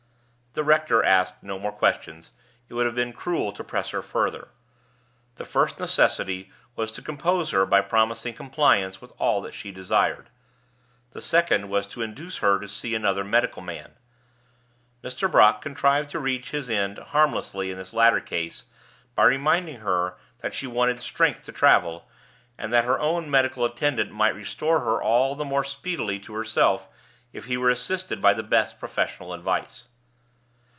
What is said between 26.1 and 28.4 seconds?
to herself if he were assisted by